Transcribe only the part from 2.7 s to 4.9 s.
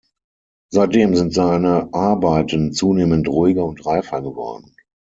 zunehmend ruhiger und reifer geworden.